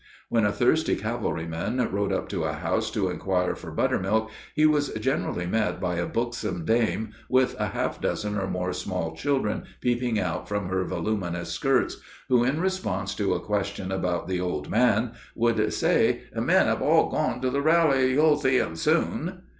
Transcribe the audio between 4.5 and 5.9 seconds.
he was generally met